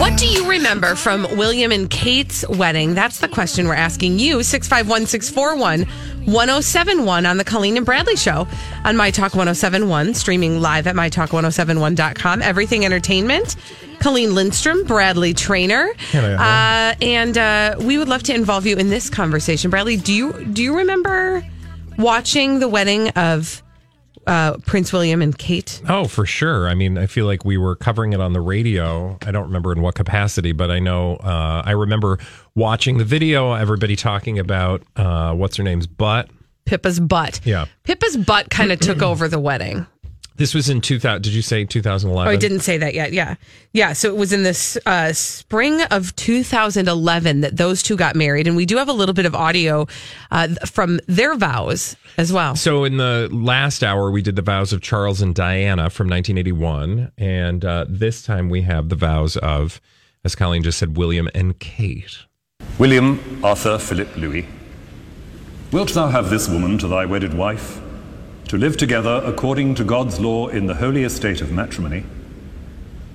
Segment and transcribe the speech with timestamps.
[0.00, 2.94] What do you remember from William and Kate's wedding?
[2.94, 4.42] That's the question we're asking you.
[4.42, 5.80] 651 641
[6.24, 8.48] 1071 on the Colleen and Bradley Show
[8.86, 12.40] on My Talk 1071, streaming live at MyTalk1071.com.
[12.40, 13.56] Everything Entertainment.
[13.98, 15.90] Colleen Lindstrom, Bradley Traynor.
[16.14, 19.68] Uh, and uh, we would love to involve you in this conversation.
[19.68, 21.46] Bradley, do you do you remember
[21.98, 23.62] watching the wedding of
[24.26, 25.80] uh, Prince William and Kate?
[25.88, 26.68] Oh, for sure.
[26.68, 29.18] I mean, I feel like we were covering it on the radio.
[29.26, 32.18] I don't remember in what capacity, but I know uh, I remember
[32.54, 33.52] watching the video.
[33.54, 36.30] Everybody talking about uh, what's her name's butt.
[36.66, 37.40] Pippa's butt.
[37.44, 37.66] Yeah.
[37.84, 39.86] Pippa's butt kind of took over the wedding.
[40.40, 41.20] This was in 2000.
[41.20, 42.26] Did you say 2011?
[42.26, 43.12] Oh, I didn't say that yet.
[43.12, 43.34] Yeah.
[43.74, 43.92] Yeah.
[43.92, 48.46] So it was in this uh, spring of 2011 that those two got married.
[48.46, 49.86] And we do have a little bit of audio
[50.30, 52.56] uh, from their vows as well.
[52.56, 57.12] So in the last hour, we did the vows of Charles and Diana from 1981,
[57.18, 59.78] and uh, this time we have the vows of,
[60.24, 62.16] as Colleen just said, William and Kate.
[62.78, 64.46] William Arthur Philip Louis,
[65.70, 67.80] wilt thou have this woman to thy wedded wife,
[68.50, 72.02] to live together according to God's law in the holy estate of matrimony?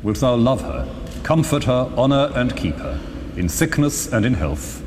[0.01, 0.87] Wilt thou love her,
[1.23, 2.97] comfort her, honour and keep her,
[3.35, 4.81] in sickness and in health,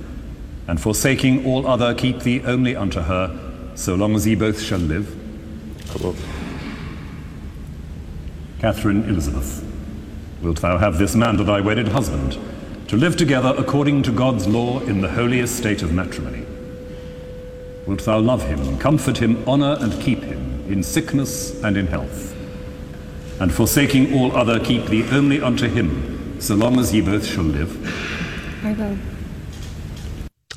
[0.67, 3.39] and forsaking all other keep thee only unto her,
[3.75, 5.15] so long as ye both shall live?
[8.59, 9.63] Catherine Elizabeth,
[10.41, 12.39] wilt thou have this man to thy wedded husband,
[12.89, 16.48] to live together according to God's law in the holy estate of matrimony?
[17.89, 22.37] Wilt thou love him, comfort him, honour and keep him, in sickness and in health?
[23.41, 27.45] And forsaking all other, keep thee only unto him, so long as ye both shall
[27.45, 27.73] live?
[28.63, 28.99] I will.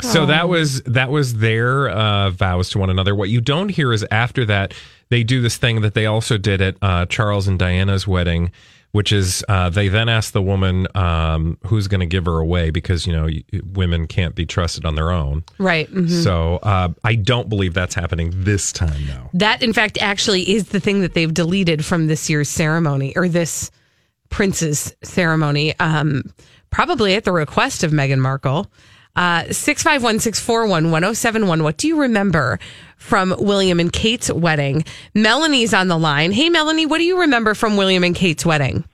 [0.02, 3.16] So that was that was their uh, vows to one another.
[3.16, 4.74] What you don't hear is after that
[5.08, 8.52] they do this thing that they also did at uh, Charles and Diana's wedding,
[8.92, 12.70] which is uh, they then ask the woman um, who's going to give her away
[12.72, 13.30] because you know
[13.74, 15.44] women can't be trusted on their own.
[15.58, 15.90] Right.
[15.90, 16.10] mhm.
[16.24, 19.30] So uh, I don't believe that's happening this time though.
[19.34, 23.28] That, in fact, actually is the thing that they've deleted from this year's ceremony or
[23.30, 23.72] this
[24.30, 26.24] prince's ceremony, um,
[26.70, 28.72] probably at the request of Meghan Markle.
[29.16, 31.64] Uh, 651 641 1071.
[31.64, 32.60] What do you remember
[32.98, 34.86] from William and Kate's wedding?
[35.14, 36.32] Melanie's on the line.
[36.32, 38.86] Hey, Melanie, what do you remember from William and Kate's wedding?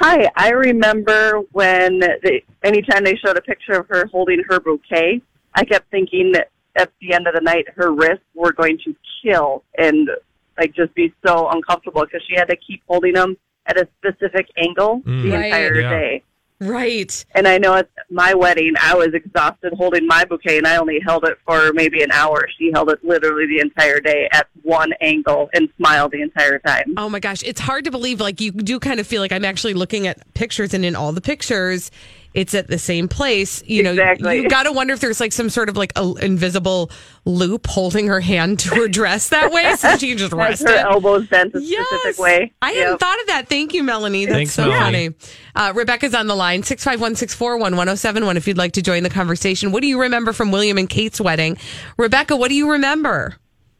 [0.00, 5.22] Hi, I remember when they, anytime they showed a picture of her holding her bouquet,
[5.54, 8.96] I kept thinking that at the end of the night her wrists were going to
[9.22, 10.08] kill and
[10.58, 13.36] like just be so uncomfortable because she had to keep holding them
[13.66, 15.44] at a specific angle the Right.
[15.44, 15.90] entire Yeah.
[15.90, 16.22] day.
[16.62, 17.24] Right.
[17.34, 21.00] And I know at my wedding, I was exhausted holding my bouquet, and I only
[21.00, 22.46] held it for maybe an hour.
[22.56, 26.94] She held it literally the entire day at one angle and smiled the entire time.
[26.96, 28.20] Oh my gosh, it's hard to believe.
[28.20, 31.12] Like you do kind of feel like I'm actually looking at pictures, and in all
[31.12, 31.90] the pictures,
[32.34, 33.62] it's at the same place.
[33.66, 34.36] You know, Exactly.
[34.42, 36.90] you got to wonder if there's like some sort of like a invisible
[37.24, 40.68] loop holding her hand to her dress that way, so she can just Has rest
[40.68, 40.80] her it.
[40.80, 41.86] elbows bent a Yes.
[41.88, 42.52] specific way.
[42.62, 43.48] I hadn't thought of that.
[43.48, 44.24] Thank you, Melanie.
[44.26, 45.10] That's Thanks, so Melanie.
[45.10, 45.14] funny.
[45.54, 49.70] Uh, Rebecca's on the line, 651 641 1071, if you'd like to join the conversation.
[49.72, 51.56] What do you remember from William and Kate's wedding?
[51.96, 53.36] Rebecca, what do you remember?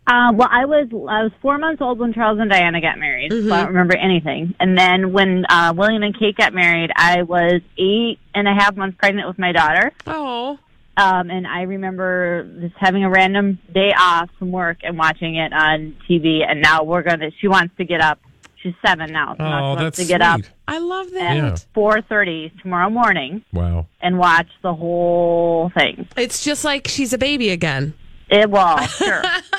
[0.07, 3.31] Uh, well, I was I was four months old when Charles and Diana got married,
[3.31, 4.53] so I don't remember anything.
[4.59, 8.77] And then when uh, William and Kate got married, I was eight and a half
[8.77, 9.93] months pregnant with my daughter.
[10.09, 10.59] Oh,
[10.97, 15.53] Um, and I remember just having a random day off from work and watching it
[15.53, 16.41] on TV.
[16.49, 17.31] And now we're gonna.
[17.41, 18.19] She wants to get up.
[18.61, 20.51] She's seven now, so now Oh, she wants that's to get up sweet.
[20.69, 21.37] I love that.
[21.37, 21.53] Yeah.
[21.53, 23.87] at four thirty tomorrow morning Wow.
[24.01, 26.09] and watch the whole thing.
[26.17, 27.95] It's just like she's a baby again.
[28.31, 29.23] It will sure.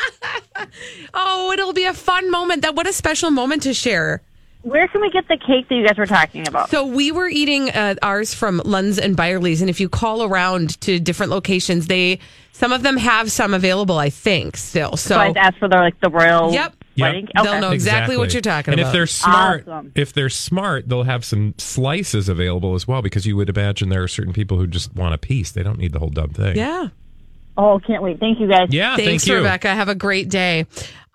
[1.13, 2.61] Oh, it'll be a fun moment.
[2.61, 4.21] That what a special moment to share
[4.63, 6.69] where can we get the cake that you guys were talking about?
[6.69, 10.79] So we were eating uh, ours from Lunds and Byerly's, and if you call around
[10.81, 12.19] to different locations, they
[12.53, 13.97] some of them have some available.
[13.97, 14.95] I think still.
[14.95, 16.75] So So I asked for the like the royal Yep.
[16.97, 17.27] wedding.
[17.35, 17.43] Yep.
[17.43, 18.87] They'll know exactly what you're talking and about.
[18.87, 19.91] And if they're smart, Awesome.
[19.95, 23.01] if they're smart, they'll have some slices available as well.
[23.01, 25.77] Because you would imagine there are certain people who just want a piece; they don't
[25.77, 26.55] need the whole dumb thing.
[26.55, 26.87] yeah.
[27.57, 28.19] Oh, can't wait.
[28.19, 28.67] Thank you guys.
[28.71, 28.95] yeah.
[28.95, 29.69] Thanks, thank you, Rebecca.
[29.69, 30.65] Have a great day.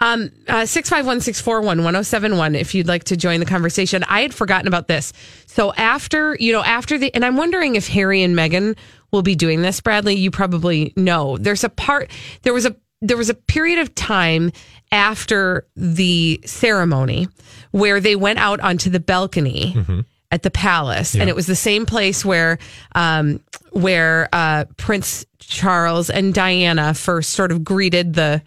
[0.00, 4.05] Um, uh, 651-641-1071 if you'd like to join the conversation.
[4.05, 5.12] I had forgotten about this.
[5.46, 8.76] So after, you know, after the, and I'm wondering if Harry and Meghan
[9.11, 11.37] will be doing this, Bradley, you probably know.
[11.38, 12.11] There's a part,
[12.43, 14.52] there was a, there was a period of time
[14.93, 17.29] after the ceremony
[17.70, 19.76] where they went out onto the balcony
[20.31, 22.59] at the palace, and it was the same place where
[22.95, 23.41] um,
[23.73, 28.43] where uh, Prince Charles and Diana first sort of greeted the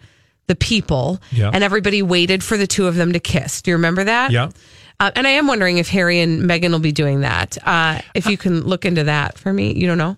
[0.46, 1.50] the people, Yeah.
[1.52, 3.62] and everybody waited for the two of them to kiss.
[3.62, 4.30] Do you remember that?
[4.32, 4.50] Yeah.
[5.00, 7.58] Uh, and I am wondering if Harry and Meghan will be doing that.
[7.66, 10.16] Uh, if you can look into that for me, you don't know.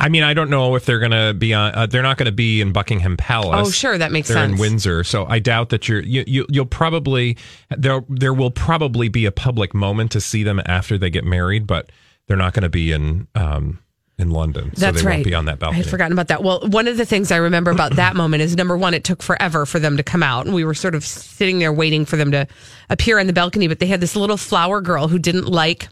[0.00, 1.74] I mean, I don't know if they're going to be on.
[1.74, 3.68] Uh, they're not going to be in Buckingham Palace.
[3.68, 4.60] Oh, sure, that makes they're in sense.
[4.60, 6.00] Windsor, so I doubt that you're.
[6.00, 7.36] You, you, you'll probably
[7.68, 8.02] there.
[8.08, 11.92] There will probably be a public moment to see them after they get married, but
[12.26, 13.78] they're not going to be in um,
[14.18, 14.74] in London.
[14.74, 15.14] so That's they right.
[15.16, 15.80] won't be on that balcony.
[15.80, 16.42] I had forgotten about that.
[16.42, 19.22] Well, one of the things I remember about that moment is number one, it took
[19.22, 22.16] forever for them to come out, and we were sort of sitting there waiting for
[22.16, 22.46] them to
[22.88, 23.68] appear on the balcony.
[23.68, 25.88] But they had this little flower girl who didn't like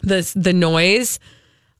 [0.00, 1.20] the the noise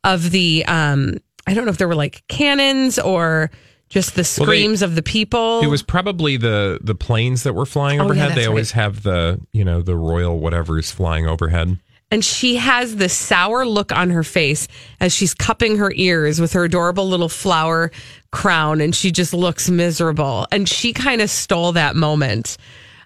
[0.04, 0.66] of the.
[0.66, 1.16] um
[1.48, 3.50] I don't know if there were like cannons or
[3.88, 5.60] just the Well, they- screams of the people.
[5.60, 8.34] It was probably the the planes that were flying Oh, yeah, overhead.
[8.36, 11.78] they always have the you know the royal whatever's flying overhead.
[12.10, 14.66] and she has this sour look on her face
[15.00, 17.90] as she's cupping her ears with her adorable little flower
[18.30, 22.56] crown and she just looks miserable and she kind of stole that moment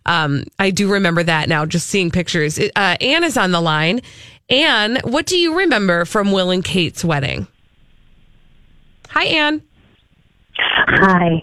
[0.06, 4.00] um, i do remember that now just seeing pictures uh, anne is on the line
[4.50, 7.46] anne what do you remember from will and kate's wedding
[9.12, 9.62] hi anne
[10.58, 11.42] Hi.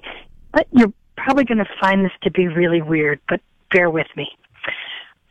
[0.53, 4.27] Uh, You're probably going to find this to be really weird, but bear with me.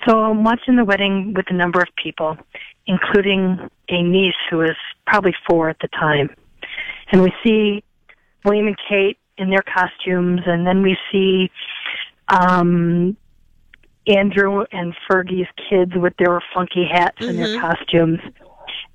[0.07, 2.37] So I'm watching the wedding with a number of people,
[2.87, 3.59] including
[3.89, 4.77] a niece who was
[5.07, 6.31] probably four at the time.
[7.11, 7.83] And we see
[8.45, 11.51] William and Kate in their costumes, and then we see
[12.29, 13.17] um,
[14.07, 18.21] Andrew and Fergie's kids with their funky hats and their costumes.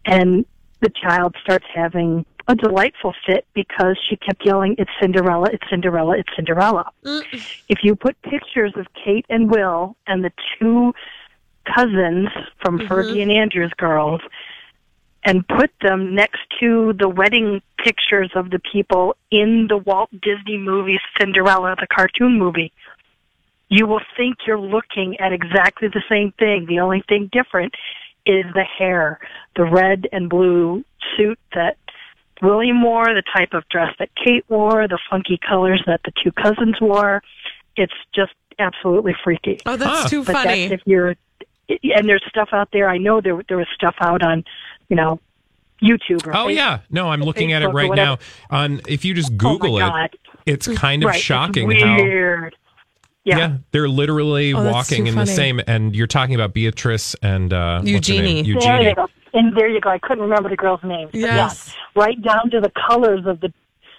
[0.05, 0.45] And
[0.81, 6.17] the child starts having a delightful fit because she kept yelling, It's Cinderella, it's Cinderella,
[6.17, 6.91] it's Cinderella.
[7.05, 7.23] Mm.
[7.69, 10.93] If you put pictures of Kate and Will and the two
[11.65, 12.29] cousins
[12.59, 12.91] from mm-hmm.
[12.91, 14.21] Fergie and Andrew's girls
[15.23, 20.57] and put them next to the wedding pictures of the people in the Walt Disney
[20.57, 22.73] movie Cinderella, the cartoon movie,
[23.69, 26.65] you will think you're looking at exactly the same thing.
[26.65, 27.73] The only thing different
[28.25, 29.19] is the hair,
[29.55, 30.83] the red and blue
[31.15, 31.77] suit that
[32.43, 36.31] William wore, the type of dress that Kate wore, the funky colors that the two
[36.31, 37.23] cousins wore.
[37.75, 39.59] It's just absolutely freaky.
[39.65, 40.09] oh that's Huh.
[40.09, 41.15] too But funny that's if you're,
[41.69, 42.87] and there's stuff out there.
[42.89, 44.43] I know there there was stuff out on,
[44.89, 45.19] you know,
[45.81, 46.27] YouTube.
[46.27, 46.55] Or Oh Facebook.
[46.55, 48.19] yeah, no, I'm looking at it right now.
[48.51, 50.15] On if you just Oh, Google it,
[50.45, 52.55] it's kind of Right, it's shocking how weird.
[53.25, 53.37] Yeah.
[53.37, 55.61] Yeah, they're literally Oh, walking too in the same.
[55.65, 58.45] And you're talking about Beatrice and uh, what's her name?
[58.45, 58.53] Eugenie.
[58.59, 58.93] There Eugenie.
[59.33, 59.47] You go.
[59.47, 59.89] And there you go.
[59.89, 61.09] I couldn't remember the girl's name.
[61.11, 61.73] But Yes.
[61.95, 63.51] Yeah, right down to the colors of the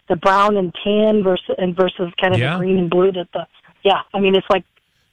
[0.09, 2.55] the brown and tan versus and versus kind of Yeah.
[2.55, 3.47] the green and blue that the
[3.83, 4.01] yeah.
[4.13, 4.65] I mean, it's like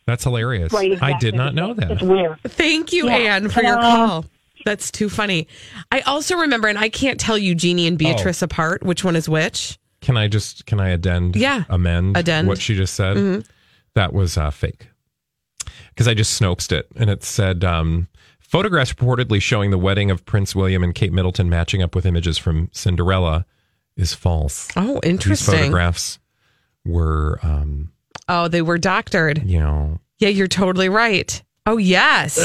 [0.05, 0.73] That's hilarious.
[0.73, 1.01] right.
[1.01, 1.91] I did not know same.
[1.91, 2.07] It's that.
[2.07, 2.39] weird.
[2.43, 3.35] Thank you, Yeah.
[3.35, 4.25] Anne, for your call.
[4.65, 5.47] That's too funny.
[5.91, 9.79] I also remember, and I can't tell Eugenie and Beatrice apart, which one is which.
[10.01, 11.35] Can I just can I addend?
[11.35, 11.63] Yeah.
[11.69, 12.47] amend Addend.
[12.47, 13.45] what she just said.
[13.95, 14.87] That was uh, fake
[15.89, 18.07] because I just snoped it and it said um,
[18.51, 22.37] photographs reportedly showing the wedding of Prince William and Kate Middleton matching up with images
[22.37, 23.45] from Cinderella
[23.95, 24.67] is false.
[24.75, 25.09] Oh, interesting.
[25.09, 25.57] These interesting.
[25.59, 26.19] photographs
[26.85, 27.91] were, um,
[28.27, 29.43] Oh, they were doctored.
[29.45, 31.41] you know, Yeah, you're totally right.
[31.65, 32.37] Oh, yes.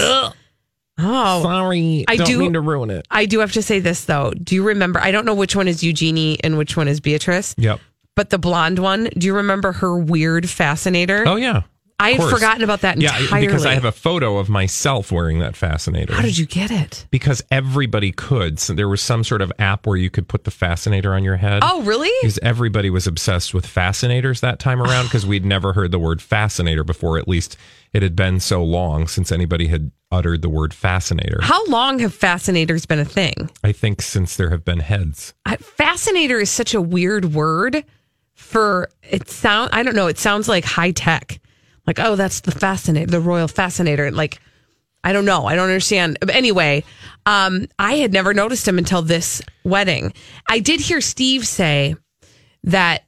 [0.99, 2.05] Oh, sorry.
[2.09, 3.07] I don't do- mean to ruin it.
[3.11, 4.33] I do have to say this though.
[4.43, 4.99] Do you remember?
[5.01, 7.81] I don't know which one is Eugenie and which one is Beatrice, Yep.
[8.15, 9.09] but the blonde one.
[9.19, 11.25] Do you remember her weird fascinator?
[11.27, 11.63] Oh yeah.
[11.99, 13.27] I had forgotten about that entirely.
[13.27, 16.13] Yeah, because I have a photo of myself wearing that fascinator.
[16.13, 17.07] How did you get it?
[17.11, 18.59] Because everybody could.
[18.59, 21.37] So there was some sort of app where you could put the fascinator on your
[21.37, 21.61] head.
[21.63, 22.11] Oh, really?
[22.21, 26.21] Because everybody was obsessed with fascinators that time around because we'd never heard the word
[26.21, 27.19] fascinator before.
[27.19, 27.57] At least
[27.95, 31.39] it had been so long since anybody had uttered the word fascinator.
[31.41, 33.51] How long have fascinators been a thing?
[33.65, 35.33] I think since there have been heads.
[35.47, 37.85] I, fascinator is such a weird word
[38.35, 41.41] for it sound I don't know, it sounds like high tech.
[41.87, 44.11] Like, oh, that's the fascinator, the royal fascinator.
[44.11, 44.41] Like
[45.07, 45.47] I don't know.
[45.47, 46.19] I don't understand.
[46.19, 46.83] But anyway,
[47.27, 50.13] um, I had never noticed him until this wedding.
[50.49, 51.95] I did hear Steve say
[52.65, 53.05] that,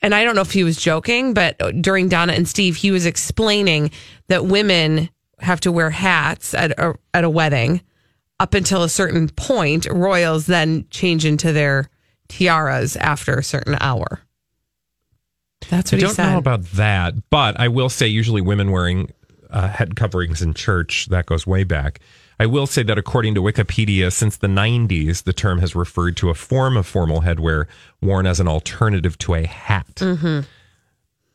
[0.00, 3.04] and I don't know if he was joking, but during Donna and Steve, he was
[3.04, 3.90] explaining
[4.28, 5.10] that women
[5.40, 7.82] have to wear hats at a, at a wedding
[8.40, 9.86] up until a certain point.
[9.90, 11.90] Royals then change into their
[12.28, 14.20] tiaras after a certain hour.
[15.72, 16.32] That's I what he don't said.
[16.32, 19.10] know about that, but I will say usually women wearing
[19.48, 21.98] uh, head coverings in church that goes way back.
[22.38, 26.28] I will say that according to Wikipedia, since the 90s, the term has referred to
[26.28, 27.68] a form of formal headwear
[28.02, 29.94] worn as an alternative to a hat.
[29.96, 30.40] Mm-hmm.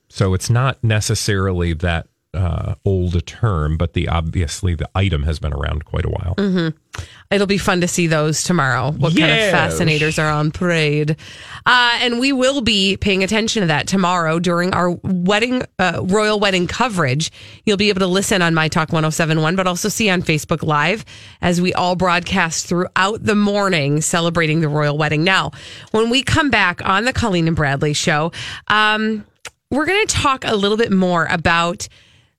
[0.07, 5.39] So it's not necessarily that uh, old a term, but the obviously the item has
[5.39, 6.35] been around quite a while.
[6.37, 7.03] Mm-hmm.
[7.29, 8.91] It'll be fun to see those tomorrow.
[8.91, 11.17] What kind of fascinators are on parade?
[11.65, 16.39] Uh, and we will be paying attention to that tomorrow during our wedding, uh, royal
[16.39, 17.31] wedding coverage.
[17.65, 21.05] You'll be able to listen on My Talk 1071, but also see on Facebook Live
[21.41, 25.23] as we all broadcast throughout the morning celebrating the royal wedding.
[25.23, 25.51] Now,
[25.91, 28.31] when we come back on the Colleen and Bradley show,
[28.69, 29.25] um,
[29.69, 31.87] we're going to talk a little bit more about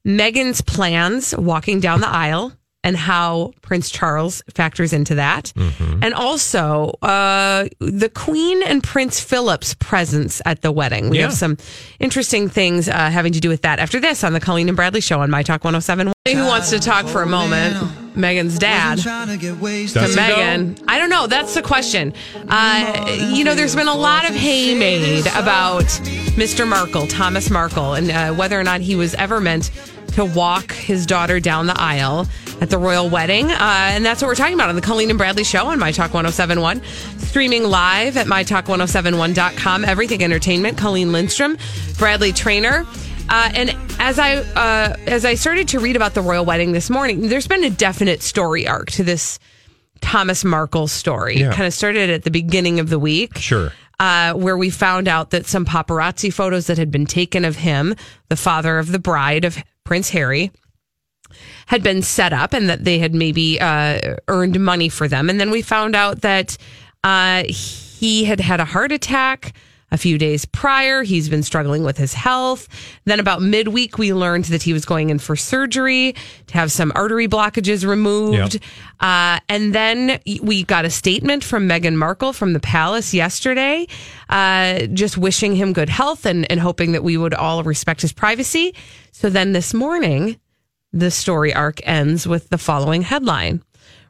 [0.08, 2.52] Meghan's plans walking down the aisle
[2.84, 5.52] and how Prince Charles factors into that.
[6.00, 11.10] And also uh, the Queen and Prince Philip's presence at the wedding.
[11.10, 11.24] We Yeah.
[11.24, 11.58] have some
[11.98, 15.00] interesting things uh, having to do with that after this on the Colleen and Bradley
[15.02, 16.12] show on My Talk 107.
[16.32, 17.74] Who wants to talk for a moment?
[18.14, 19.46] Meghan's dad Does to he
[20.14, 20.16] though?
[20.22, 20.82] Meghan.
[20.88, 21.26] I don't know.
[21.26, 22.14] That's the question.
[22.48, 25.84] Uh, you know, there's been a lot of hay made about
[26.36, 26.66] Mr.
[26.66, 29.70] Markle, Thomas Markle, and uh, whether or not he was ever meant
[30.18, 32.26] to walk his daughter down the aisle
[32.60, 33.52] at the royal wedding.
[33.52, 33.56] Uh,
[33.92, 36.12] and that's what we're talking about on the Colleen and Bradley show on My Talk
[36.12, 36.82] 1071.
[37.18, 39.84] Streaming live at MyTalk1071.com.
[39.84, 40.76] Everything Entertainment.
[40.76, 41.56] Colleen Lindstrom,
[41.98, 42.84] Bradley Traynor.
[43.28, 46.90] Uh, and as I uh, as I started to read about the royal wedding this
[46.90, 49.38] morning, there's been a definite story arc to this
[50.00, 51.36] Thomas Markle story.
[51.36, 51.52] Yeah.
[51.52, 53.38] Kind of started at the beginning of the week.
[53.38, 53.70] Sure.
[54.00, 57.94] Uh, where we found out that some paparazzi photos that had been taken of him,
[58.28, 60.52] the father of the bride of Prince Harry,
[61.64, 65.30] had been set up and that they had maybe uh, earned money for them.
[65.30, 66.58] And then we found out that
[67.04, 69.54] uh, he had had a heart attack
[69.90, 71.02] a few days prior.
[71.02, 72.68] He's been struggling with his health.
[73.04, 76.14] Then, about midweek, we learned that he was going in for surgery
[76.48, 78.54] to have some artery blockages removed.
[78.54, 78.62] Yep.
[79.00, 83.86] Uh, and then we got a statement from Meghan Markle from the palace yesterday,
[84.28, 88.12] uh, just wishing him good health and, and hoping that we would all respect his
[88.12, 88.74] privacy.
[89.12, 90.38] So then this morning,
[90.92, 93.62] the story arc ends with the following headline.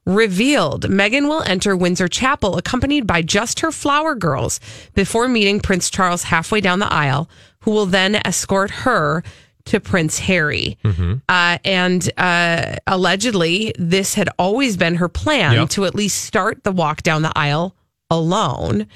[0.08, 4.58] Revealed, Meghan will enter Windsor Chapel accompanied by just her flower girls
[4.94, 7.28] before meeting Prince Charles halfway down the aisle,
[7.60, 9.22] who will then escort her
[9.66, 10.78] to Prince Harry.
[11.28, 15.68] Uh, and uh, allegedly, this had always been her plan Yep.
[15.70, 17.76] to at least start the walk down the aisle
[18.08, 18.86] alone.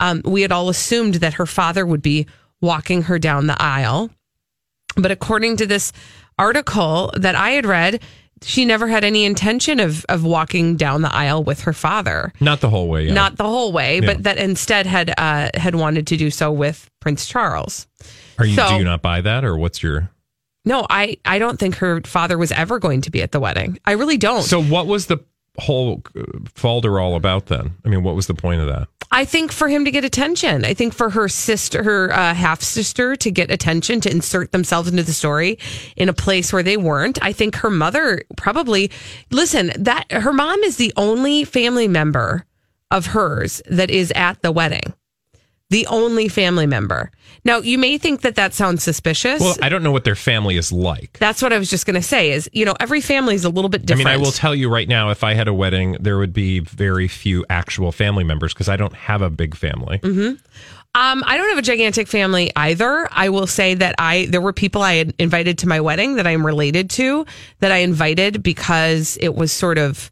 [0.00, 2.26] Um, we had all assumed that her father would be
[2.62, 4.08] walking her down the aisle.
[4.96, 5.92] But according to this
[6.38, 8.00] article that I had read,
[8.44, 12.32] she never had any intention of, of walking down the aisle with her father.
[12.40, 13.06] Not the whole way.
[13.06, 13.14] Yeah.
[13.14, 14.06] Not the whole way, Yeah.
[14.06, 17.86] but that instead had uh, had wanted to do so with Prince Charles.
[18.38, 18.54] Are you?
[18.56, 20.10] so- do you not buy that, or what's your?
[20.64, 23.78] No, I, I don't think her father was ever going to be at the wedding.
[23.84, 24.42] I really don't.
[24.42, 25.18] So what was the
[25.58, 26.22] whole uh,
[26.54, 27.72] falder all about then?
[27.84, 28.88] I mean, what was the point of that?
[29.14, 30.64] I think for him to get attention.
[30.64, 34.88] I think for her sister, her uh, half sister, to get attention, to insert themselves
[34.88, 35.58] into the story
[35.96, 37.22] in a place where they weren't.
[37.22, 38.90] I think her mother probably
[39.30, 39.70] listen.
[39.78, 42.46] That her mom is the only family member
[42.90, 44.94] of hers that is at the wedding.
[45.72, 47.10] The only family member.
[47.44, 49.40] Now, you may think that that sounds suspicious.
[49.40, 51.18] Well, I don't know what their family is like.
[51.18, 52.30] That's what I was just going to say.
[52.30, 54.06] Is you know every family is a little bit different.
[54.06, 56.32] I mean, I will tell you right now, if I had a wedding, there would
[56.32, 59.98] be very few actual family members because I don't have a big family.
[59.98, 60.34] Hmm.
[60.94, 63.08] Um, I don't have a gigantic family either.
[63.10, 66.26] I will say that I there were people I had invited to my wedding that
[66.26, 67.24] I'm related to
[67.60, 70.10] that I invited because it was sort of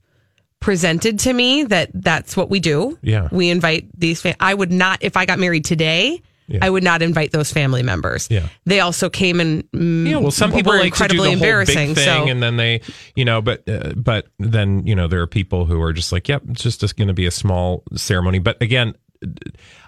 [0.61, 2.99] presented to me that that's what we do.
[3.03, 3.29] Yeah.
[3.33, 4.21] we invite these.
[4.21, 6.23] Fam- I would not if I got married today.
[6.47, 6.59] Yeah.
[6.63, 8.27] I would not invite those family members.
[8.29, 8.49] Yeah.
[8.67, 11.33] they also came and mm, Yeah, well, some people like to do incredibly the whole
[11.35, 11.89] embarrassing.
[11.95, 12.81] big thing, so and then they,
[13.15, 16.29] you know, but uh, but then you know there are people who are just like,
[16.29, 18.41] yep, it's just going to be a small ceremony.
[18.41, 18.95] But again,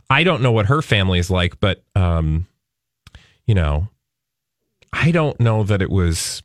[0.08, 2.46] I don't know what her family is like, but um,
[3.44, 3.88] you know,
[4.92, 6.44] I don't know that it was.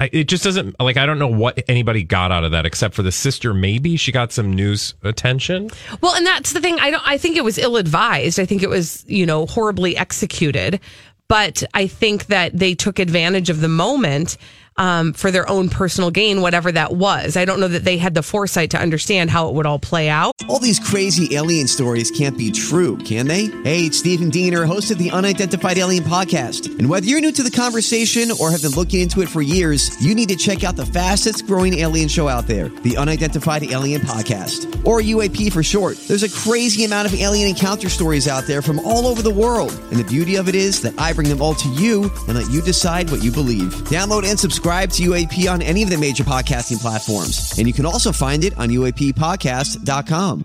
[0.00, 3.02] It just doesn't like I don't know what anybody got out of that except for
[3.02, 3.52] the sister.
[3.52, 5.70] Maybe she got some news attention.
[6.00, 6.78] Well, and that's the thing.
[6.80, 7.06] I don't.
[7.06, 8.40] I think it was ill advised.
[8.40, 10.80] I think it was you know horribly executed.
[11.28, 14.36] But I think that they took advantage of the moment.
[14.80, 17.36] Um, for their own personal gain, whatever that was.
[17.36, 20.08] I don't know that they had the foresight to understand how it would all play
[20.08, 20.32] out.
[20.48, 23.44] All these crazy alien stories can't be true, can they?
[23.62, 26.78] Hey, it's Stephen Diener, host of the Unidentified Alien Podcast.
[26.78, 30.02] And whether you're new to the conversation or have been looking into it for years,
[30.02, 34.00] you need to check out the fastest growing alien show out there, the Unidentified Alien
[34.00, 35.98] Podcast, or UAP for short.
[36.08, 39.72] There's a crazy amount of alien encounter stories out there from all over the world.
[39.90, 42.50] And the beauty of it is that I bring them all to you and let
[42.50, 43.74] you decide what you believe.
[43.90, 47.58] Download and subscribe to UAP on any of the major podcasting platforms.
[47.58, 50.44] And you can also find it on UAPpodcast.com.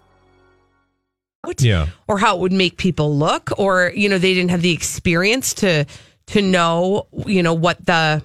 [1.59, 1.87] Yeah.
[2.07, 5.55] or how it would make people look or you know they didn't have the experience
[5.55, 5.85] to
[6.27, 8.21] to know you know what the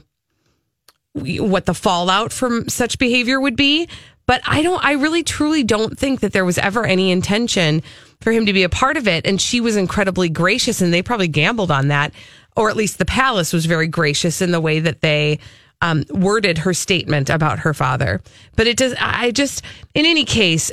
[1.15, 3.89] what the fallout from such behavior would be.
[4.27, 7.83] But i don't i really truly don't think that there was ever any intention
[8.21, 9.27] for him to be a part of it.
[9.27, 12.13] And she was incredibly gracious and they probably gambled on that.
[12.57, 15.39] Or at least the palace was very gracious in the way that they
[15.83, 18.21] um, worded her statement about her father.
[18.57, 19.63] But it does i just
[19.95, 20.71] in any case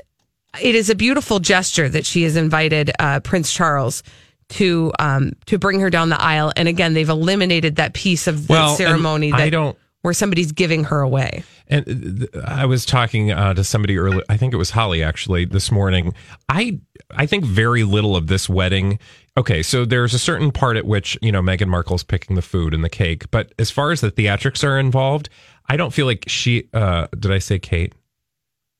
[0.61, 4.03] it is a beautiful gesture that she has invited uh, Prince Charles
[4.49, 6.51] to um, to bring her down the aisle.
[6.55, 10.51] And again, they've eliminated that piece of the Well, ceremony that I don't- where somebody's
[10.51, 11.43] giving her away.
[11.69, 14.21] And th- I was talking uh, to somebody earlier.
[14.27, 16.13] I think it was Holly actually this morning.
[16.49, 16.79] I
[17.15, 18.99] I think very little of this wedding.
[19.37, 22.73] Okay, so there's a certain part at which you know Meghan Markle's picking the food
[22.73, 25.29] and the cake, but as far as the theatrics are involved,
[25.69, 26.67] I don't feel like she.
[26.73, 27.93] Uh, did I say Kate?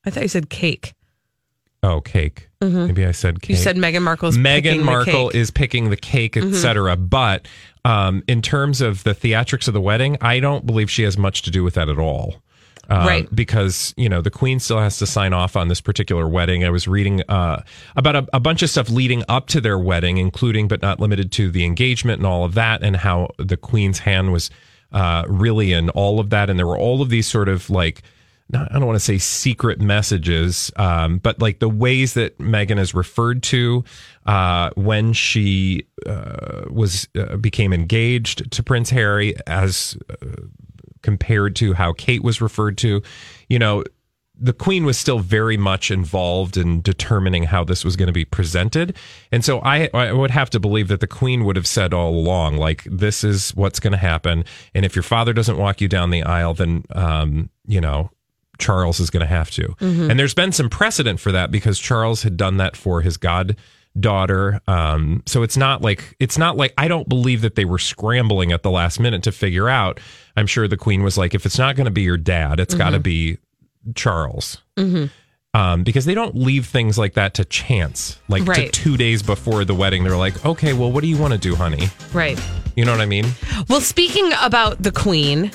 [0.05, 0.93] I thought you said cake.
[1.83, 2.47] Oh, cake.
[2.61, 3.43] Maybe I said cake.
[3.43, 3.51] Mm-hmm.
[3.51, 5.27] You said Meghan Markle's Meghan picking the Markle.
[5.27, 5.37] Mm-hmm.
[5.37, 6.95] is picking the cake, etc.
[6.95, 7.45] But
[7.83, 11.41] um, in terms of the theatrics of the wedding, I don't believe she has much
[11.41, 12.35] to do with that at all.
[12.89, 13.35] Uh, Right.
[13.35, 16.63] Because, you know, the queen still has to sign off on this particular wedding.
[16.63, 17.63] I was reading uh,
[17.95, 21.31] about a, a bunch of stuff leading up to their wedding, including but not limited
[21.33, 24.49] to the engagement and all of that, and how the queen's hand was
[24.93, 26.49] uh, really in all of that.
[26.49, 28.03] And there were all of these sort of like,
[28.49, 32.79] not, I don't want to say secret messages, um, but like the ways that Meghan
[32.79, 33.83] is referred to
[34.25, 40.27] uh, when she uh, was uh, became engaged to Prince Harry, as uh,
[41.01, 43.01] compared to how Kate was referred to.
[43.49, 43.83] You know,
[44.39, 48.25] the Queen was still very much involved in determining how this was going to be
[48.25, 48.97] presented,
[49.31, 52.13] and so I, I would have to believe that the Queen would have said all
[52.13, 54.43] along, like, "This is what's going to happen,"
[54.75, 58.11] and if your father doesn't walk you down the aisle, then um, you know
[58.63, 59.75] Charles is going to have to.
[60.09, 64.61] And there's been some precedent for that because Charles had done that for his goddaughter.
[64.67, 68.51] Um, so it's not like it's not like I don't believe that they were scrambling
[68.51, 69.99] at the last minute to figure out.
[70.37, 72.73] I'm sure the Queen was like, if it's not going to be your dad, it's
[72.73, 73.37] got to be
[73.95, 74.61] Charles.
[75.55, 78.17] Um, because they don't leave things like that to chance.
[78.27, 81.33] Like to two days before the wedding, they're like, okay, well, what do you want
[81.33, 81.89] to do, honey?
[82.11, 82.39] Right.
[82.75, 83.25] You know what I mean?
[83.69, 85.51] Well, speaking about the Queen,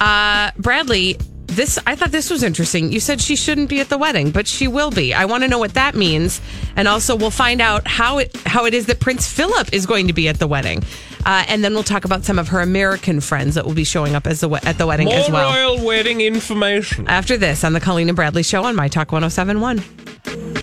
[0.00, 1.18] uh, Bradley,
[1.50, 2.92] this I thought this was interesting.
[2.92, 5.12] You said she shouldn't be at the wedding, but she will be.
[5.14, 6.40] I want to know what that means,
[6.76, 10.06] and also we'll find out how it how it is that Prince Philip is going
[10.06, 10.82] to be at the wedding,
[11.26, 14.14] uh, and then we'll talk about some of her American friends that will be showing
[14.14, 15.52] up as the at the wedding More as well.
[15.76, 17.06] royal wedding information.
[17.08, 20.59] After this, on the Colleen and Bradley Show on My Talk 1071.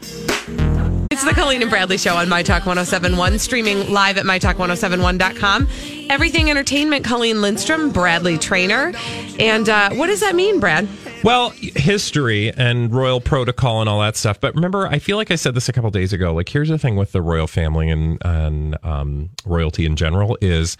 [1.28, 5.68] The Colleen and Bradley Show on My Talk 1071, streaming live at MyTalk1071.com.
[6.10, 8.94] Everything Entertainment, Colleen Lindstrom, Bradley Traynor.
[9.38, 10.88] And uh, what does that mean, Brad?
[11.26, 14.40] Well, history and royal protocol and all that stuff.
[14.40, 16.34] But remember, I feel like I said this a couple days ago.
[16.34, 20.78] Like, here's the thing with the royal family and, and um, royalty in general is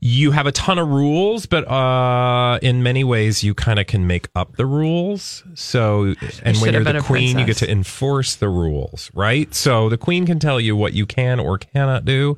[0.00, 4.06] you have a ton of rules, but uh, in many ways, you kind of can
[4.06, 5.42] make up the rules.
[5.54, 9.52] So, and should when you're the queen, you get to enforce the rules, right?
[9.54, 12.36] So the queen can tell you what you can or cannot do.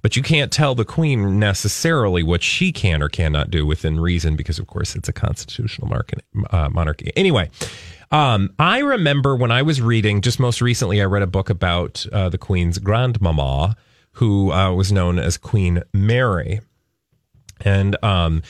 [0.00, 4.36] But you can't tell the queen necessarily what she can or cannot do within reason,
[4.36, 7.10] because of course it's a constitutional market, uh, monarchy.
[7.16, 7.50] Anyway,
[8.12, 12.06] um, I remember when I was reading, just most recently, I read a book about
[12.12, 13.76] uh, the queen's grandmama,
[14.12, 16.60] who uh, was known as Queen Mary.
[17.60, 18.42] And um,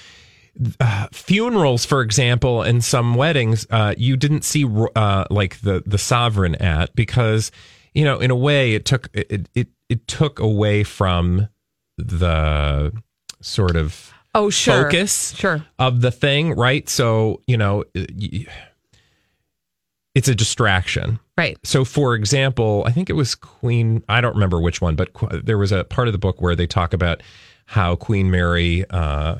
[0.80, 4.64] uh, funerals, for example, and some weddings, uh, you didn't see
[4.96, 7.50] uh, like the the sovereign at because
[7.94, 11.48] you know in a way it took it it it took away from
[11.96, 12.92] the
[13.40, 14.84] sort of Oh, sure.
[14.84, 15.64] focus Sure.
[15.78, 16.86] of the thing, right?
[16.88, 17.82] So, you know,
[20.14, 21.18] it's a distraction.
[21.36, 21.56] Right.
[21.64, 25.10] So, for example, I think it was Queen, I don't remember which one, but
[25.44, 27.22] there was a part of the book where they talk about
[27.68, 29.36] how Queen Mary, uh,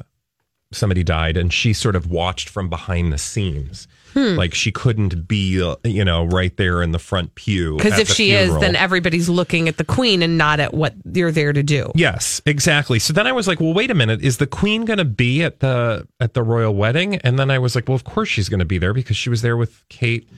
[0.71, 3.89] somebody died and she sort of watched from behind the scenes.
[4.13, 4.37] Hmm.
[4.37, 7.79] Like she couldn't be, you know, right there in the front pew.
[7.79, 11.33] Because if she is, then everybody's looking at the queen and not at what you're
[11.33, 11.91] there to do.
[11.95, 12.99] Yes, exactly.
[12.99, 15.43] So then I was like, well, wait a minute, is the queen going to be
[15.43, 17.17] at the at the royal wedding?
[17.17, 19.31] And then I was like, well, of course she's going to be there because she
[19.31, 20.29] was there with Kate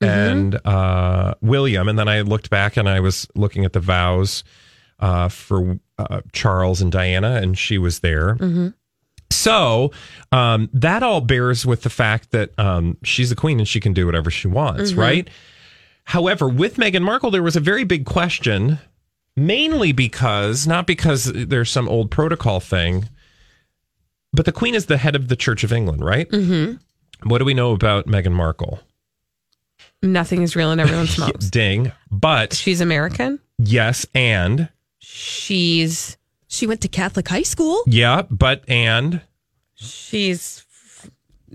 [0.00, 1.88] and uh, William.
[1.88, 4.42] And then I looked back and I was looking at the vows
[4.98, 8.36] uh, for uh, Charles and Diana, and she was there.
[9.30, 9.92] So
[10.32, 13.92] um, that all bears with the fact that um, she's the queen and she can
[13.92, 15.28] do whatever she wants, right?
[16.04, 18.78] However, with Meghan Markle, there was a very big question,
[19.36, 23.08] mainly because, not because there's some old protocol thing,
[24.32, 26.28] but the Queen is the head of the Church of England, right?
[26.30, 27.28] Mm-hmm.
[27.28, 28.80] What do we know about Meghan Markle?
[30.02, 31.50] Nothing is real and everyone smokes.
[31.50, 31.92] Ding.
[32.10, 33.38] But She's American.
[33.58, 34.68] yes, and
[35.18, 37.82] She's She went to Catholic high school.
[37.86, 39.20] yeah, but and
[39.74, 40.64] she's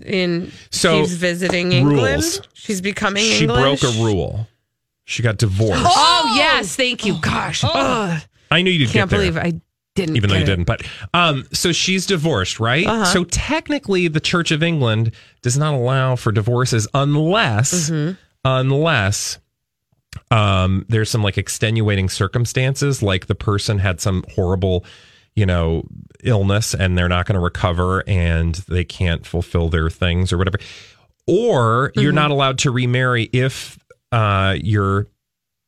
[0.04, 0.52] in.
[0.70, 1.98] So, she's visiting England.
[2.22, 2.40] rules.
[2.52, 3.80] She's becoming she English.
[3.80, 4.46] broke a rule.
[5.06, 5.82] She got divorced.
[5.86, 7.18] Oh, yes, thank you.
[7.20, 8.22] Gosh, Ugh.
[8.50, 9.60] I knew you'd can't believe I
[9.94, 10.16] didn't.
[10.16, 10.46] even though you it.
[10.46, 10.64] didn't.
[10.64, 12.86] But um, so she's divorced, right?
[12.86, 13.04] Uh-huh.
[13.06, 15.10] So technically, the Church of England
[15.42, 18.12] does not allow for divorces unless Mm-hmm.
[18.44, 19.38] unless
[20.30, 24.84] um, there's some like extenuating circumstances, like the person had some horrible,
[25.34, 25.86] you know,
[26.22, 30.58] illness and they're not going to recover and they can't fulfill their things or whatever.
[31.26, 32.14] Or you're Mm-hmm.
[32.16, 33.78] not allowed to remarry if
[34.12, 35.06] uh, your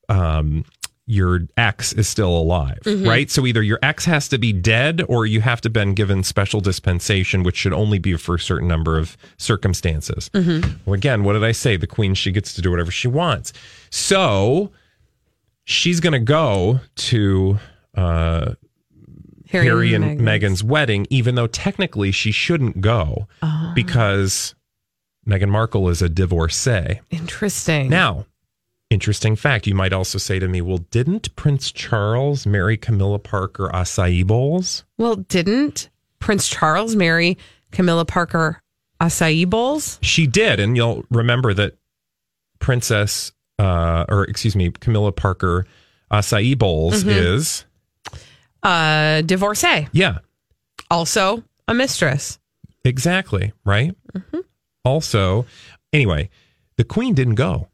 [0.09, 0.64] um,
[1.08, 3.06] your ex is still alive, Mm-hmm.
[3.08, 3.30] right?
[3.30, 6.60] So either your ex has to be dead or you have to been given special
[6.60, 10.28] dispensation, which should only be for a certain number of circumstances.
[10.34, 10.68] Mm-hmm.
[10.84, 11.76] Well, again, what did I say?
[11.76, 13.52] The queen, she gets to do whatever she wants.
[13.90, 14.72] So
[15.64, 17.58] she's going to go to
[17.94, 18.54] uh,
[19.50, 20.22] Harry, and Meghan's.
[20.22, 23.72] Meghan's wedding, even though technically she shouldn't go Oh.
[23.76, 24.54] because
[25.26, 27.00] Meghan Markle is a divorcee.
[27.10, 27.90] Interesting.
[27.90, 28.26] Now,
[28.90, 29.66] interesting fact.
[29.66, 34.85] You might also say to me, well, didn't Prince Charles marry Camilla Parker acai bowls?
[34.99, 37.37] well, didn't Prince Charles marry
[37.72, 38.61] Camilla Parker
[39.01, 39.99] acai bowls?
[40.03, 40.61] She did.
[40.61, 41.77] And you'll remember that
[42.59, 45.66] Princess, uh, or excuse me, Camilla Parker
[46.11, 47.64] acai bowls is,
[48.62, 49.87] Uh, divorcee.
[49.92, 50.18] yeah,
[50.90, 52.38] Also a mistress.
[52.85, 53.53] exactly.
[53.64, 53.94] Right.
[54.85, 55.46] Also,
[55.92, 56.31] anyway,
[56.77, 57.68] the queen didn't go.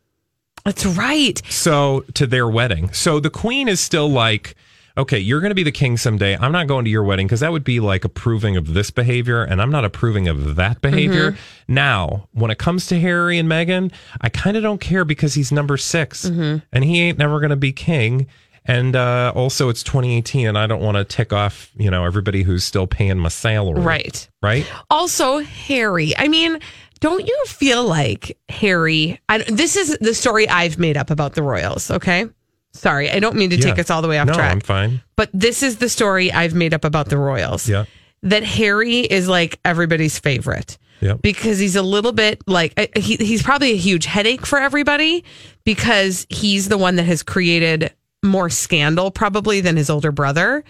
[0.64, 1.40] That's right.
[1.48, 2.92] So to their wedding.
[2.92, 4.54] So the queen is still like,
[4.96, 6.36] okay, you're going to be the king someday.
[6.36, 9.42] I'm not going to your wedding because that would be like approving of this behavior,
[9.42, 11.36] and I'm not approving of that behavior.
[11.66, 15.50] Now, when it comes to Harry and Meghan, I kind of don't care because he's
[15.50, 16.24] number 6
[16.72, 18.26] and he ain't never going to be king.
[18.64, 22.44] And uh, also, it's 2018, and I don't want to tick off, you know, everybody
[22.44, 23.80] who's still paying my salary.
[23.80, 24.28] Right.
[24.40, 24.70] Right.
[24.88, 26.16] Also, Harry.
[26.16, 26.60] I mean,
[27.02, 29.20] don't you feel like Harry?
[29.28, 31.90] I, this is the story I've made up about the Royals.
[31.90, 32.26] Okay.
[32.74, 34.50] Sorry, I don't mean to take us all the way off no, track.
[34.50, 35.02] I'm fine.
[35.14, 37.68] But this is the story I've made up about the Royals.
[37.68, 37.84] Yeah.
[38.22, 40.78] That Harry is like everybody's favorite.
[41.00, 41.14] Yeah.
[41.14, 45.24] Because he's a little bit like uh, he, he's probably a huge headache for everybody
[45.64, 50.62] because he's the one that has created more scandal probably than his older brother.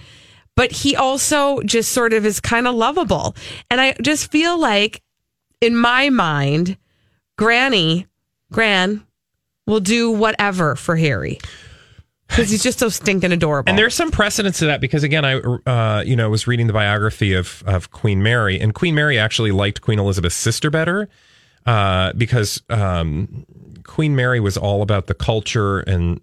[0.56, 3.36] But he also just sort of is kind of lovable.
[3.70, 5.02] And I just feel like
[5.62, 6.76] in my mind,
[7.38, 8.06] Granny,
[8.50, 9.06] Gran
[9.66, 11.38] will do whatever for Harry.
[12.26, 13.68] Because he's just so stinking adorable.
[13.68, 16.72] And there's some precedence to that because again, I uh, you know was reading the
[16.72, 21.10] biography of of Queen Mary, and Queen Mary actually liked Queen Elizabeth's sister better
[21.66, 23.44] uh, because um,
[23.84, 26.22] Queen Mary was all about the culture and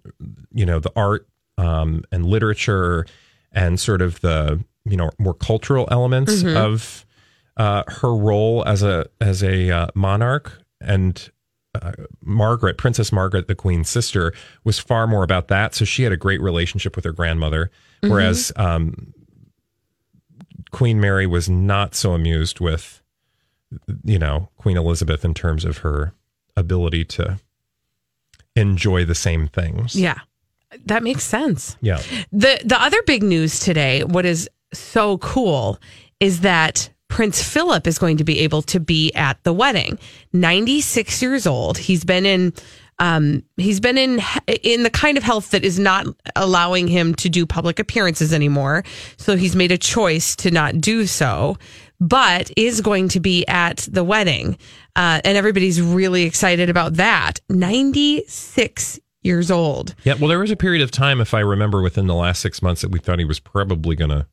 [0.52, 3.06] you know the art um, and literature
[3.52, 7.06] and sort of the you know more cultural elements of
[7.56, 11.30] uh, her role as a as a uh, monarch and
[11.74, 14.32] uh, Margaret, Princess Margaret, the Queen's sister,
[14.64, 15.74] was far more about that.
[15.74, 19.14] So she had a great relationship with her grandmother, whereas um,
[20.72, 23.02] Queen Mary was not so amused with,
[24.04, 26.12] you know, Queen Elizabeth in terms of her
[26.56, 27.38] ability to
[28.56, 29.94] enjoy the same things.
[29.94, 30.18] yeah,
[30.86, 31.76] that makes sense.
[31.80, 32.02] Yeah.
[32.32, 35.78] The the other big news today, what is so cool,
[36.18, 39.98] is that Prince Philip is going to be able to be at the wedding.
[40.32, 41.76] Ninety six years old.
[41.76, 42.54] He's been in.
[42.98, 44.20] Um, he's been in
[44.62, 48.84] in the kind of health that is not allowing him to do public appearances anymore.
[49.16, 51.56] So he's made a choice to not do so.
[51.98, 54.56] but is going to be at the wedding.
[54.96, 57.40] Uh, and everybody's really excited about that.
[57.48, 59.94] 96 years old.
[60.04, 62.62] Yeah, well, there was a period of time, if I remember, within the last six
[62.62, 64.26] months that we thought he was probably going to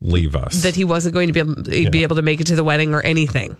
[0.00, 0.62] leave us.
[0.62, 2.94] That he wasn't going to be able, be able to make it to the wedding
[2.94, 3.56] or anything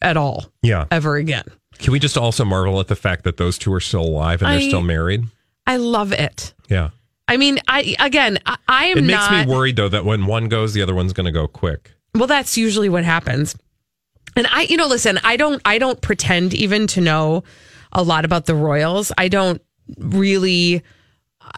[0.00, 0.86] at all yeah.
[0.90, 1.44] ever again.
[1.78, 4.52] Can we just also marvel at the fact that those two are still alive and
[4.52, 5.24] they're still married?
[5.66, 6.54] I love it.
[6.68, 6.90] Yeah.
[7.28, 9.46] I mean, I again, I, I am It makes not.
[9.46, 11.92] me worried, though, that when one goes, the other one's going to go quick.
[12.14, 13.56] Well, that's usually what happens.
[14.36, 17.44] And I, you know, listen, I don't, I don't pretend even to know
[17.92, 19.12] a lot about the Royals.
[19.16, 19.62] I don't
[19.98, 20.82] really,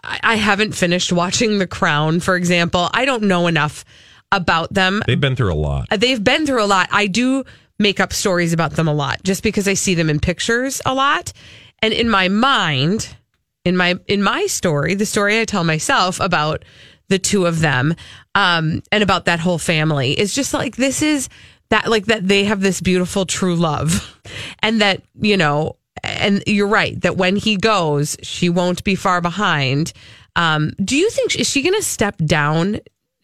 [0.03, 2.89] I, I haven't finished watching The Crown, for example.
[2.93, 3.85] I don't know enough
[4.31, 5.01] about them.
[5.07, 5.87] They've been through a lot.
[5.89, 6.89] They've been through a lot.
[6.91, 7.43] I do
[7.79, 10.93] make up stories about them a lot just because I see them in pictures a
[10.93, 11.33] lot.
[11.81, 13.15] And in my mind,
[13.63, 16.63] in my in my story, the story I tell myself about
[17.07, 17.95] the two of them
[18.33, 21.29] um and about that whole family is just like this is
[21.69, 24.19] that like that they have this beautiful true love
[24.59, 29.21] and that, you know, and you're right that when he goes, she won't be far
[29.21, 29.93] behind.
[30.35, 32.79] Um do you think is she going to step down?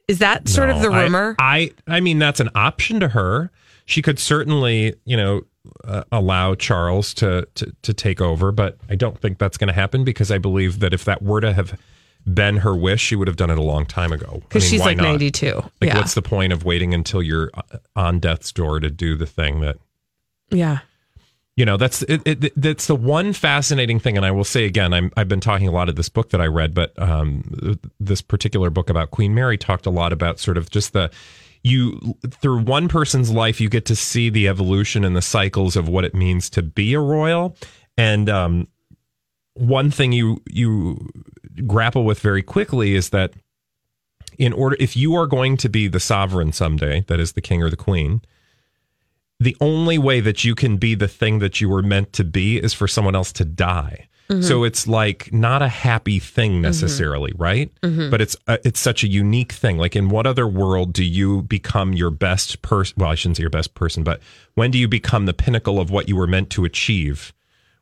[0.08, 1.38] Is that sort of the rumor?
[1.40, 3.50] I, I, mean, that's an option to her.
[3.86, 5.44] She could certainly, you know,
[5.86, 9.74] uh, allow Charles to, to to take over, but I don't think that's going to
[9.74, 11.80] happen because I believe that if that were to have
[12.26, 14.28] been her wish, she would have done it a long time ago.
[14.34, 15.04] I Because mean, she's like not?
[15.04, 15.56] 92.
[15.56, 15.98] Like, yeah.
[15.98, 19.62] what's the point of waiting until you're uh, on death's door to do the thing
[19.62, 19.78] that
[20.50, 20.80] yeah.
[21.56, 24.18] You know that's it, it, that's the one fascinating thing.
[24.18, 26.42] And i will say again I'm, i've been talking a lot of this book that
[26.42, 30.58] i read but um, this particular book about queen mary talked a lot about sort
[30.58, 31.12] of just the
[31.64, 35.88] you through one person's life you get to see the evolution and the cycles of
[35.88, 37.56] what it means to be a royal.
[37.98, 38.68] And um,
[39.54, 41.10] one thing you you
[41.68, 43.34] grapple with very quickly is that
[44.38, 47.62] in order if you are going to be the sovereign someday that is the king
[47.62, 48.22] or the queen
[49.42, 52.58] the only way that you can be the thing that you were meant to be
[52.58, 54.08] is for someone else to die.
[54.30, 54.44] Mhm.
[54.44, 57.70] So it's like not a happy thing necessarily, right?
[57.84, 58.12] Mhm.
[58.12, 59.78] But it's uh, it's such a unique thing.
[59.78, 62.94] Like in what other world do you become your best person?
[62.98, 64.22] Well, I shouldn't say your best person, but
[64.54, 67.34] when do you become the pinnacle of what you were meant to achieve,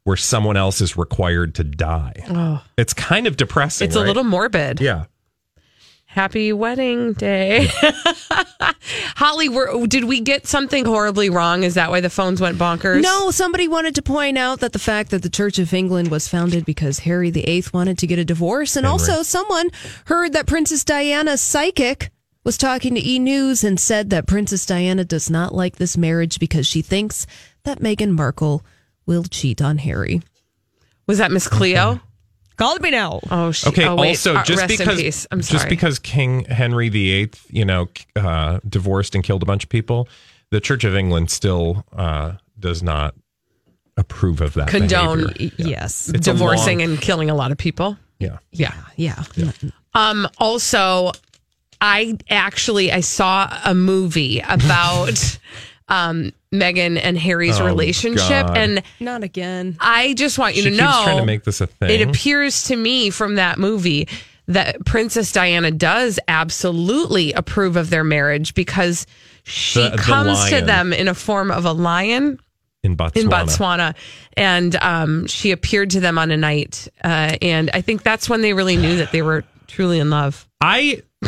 [0.06, 2.14] where someone else is required to die?
[2.30, 2.64] Oh.
[2.78, 3.86] It's kind of depressing.
[3.86, 4.80] It's a little morbid.
[4.82, 5.06] Yeah.
[6.12, 7.70] Happy wedding day.
[9.16, 11.62] Holly, were, did we get something horribly wrong?
[11.62, 13.04] Is that why the phones went bonkers?
[13.04, 16.28] No, somebody wanted to point out that the fact that the Church of England was
[16.28, 18.94] founded because Harry VIII wanted to get a divorce, and Henry.
[18.94, 19.70] also someone
[20.06, 22.10] heard that Princess Diana's psychic
[22.44, 26.40] was talking to E News and said that Princess Diana does not like this marriage
[26.40, 27.28] because she thinks
[27.66, 28.66] that Meghan Markle
[29.06, 30.24] will cheat on Harry.
[31.06, 32.02] Was that Miss Cleo?
[32.60, 33.20] Call me now.
[33.32, 33.86] Oh, she, Okay.
[33.88, 35.28] oh, also, Uh, just rest in because peace.
[35.32, 39.70] I'm just because King Henry VIII, you know, uh, divorced and killed a bunch of
[39.70, 40.08] people,
[40.52, 43.16] the Church of England still uh, does not
[43.98, 44.68] approve of that.
[44.70, 45.56] condone behavior.
[45.60, 47.98] y- yes It's divorcing long- and killing a lot of people.
[48.20, 48.38] Yeah.
[48.52, 48.74] Yeah.
[48.96, 49.24] Yeah.
[49.94, 51.12] Um also
[51.82, 55.40] I actually I saw a movie about
[55.90, 58.58] um Meghan and Harry's Oh, relationship God.
[58.58, 59.78] and Not again.
[59.80, 61.90] I just want you She to keeps know trying to make this a thing.
[61.92, 64.08] It appears to me from that movie
[64.48, 69.06] that Princess Diana does absolutely approve of their marriage because
[69.44, 72.40] she The- the comes to them in a form of a lion
[72.82, 73.16] in Botswana.
[73.22, 73.96] in Botswana,
[74.36, 78.42] and um, she appeared to them on a night, uh, and I think that's when
[78.42, 80.48] they really knew that they were truly in love.
[80.62, 81.04] I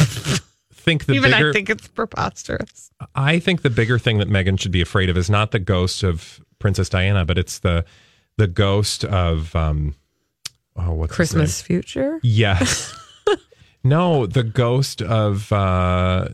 [0.74, 2.91] think the Even bigger, I think it's preposterous.
[3.16, 6.04] I think the bigger thing that Meghan should be afraid of is not the ghost
[6.04, 7.86] of Princess Diana, but it's the
[8.38, 9.96] the ghost of um
[10.76, 12.20] oh what's Christmas future.
[12.24, 12.96] Yes.
[13.84, 16.30] no, the ghost of uh,